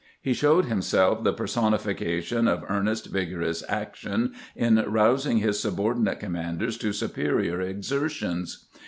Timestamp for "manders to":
6.31-6.91